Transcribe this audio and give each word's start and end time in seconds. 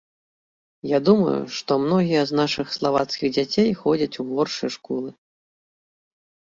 Я 0.91 0.99
думаю, 1.09 1.35
што 1.57 1.77
многія 1.83 2.23
з 2.31 2.39
нашых 2.41 2.73
славацкіх 2.79 3.27
дзяцей 3.37 3.69
ходзяць 3.83 4.19
у 4.27 4.31
горшыя 4.35 4.69
школы. 4.79 5.09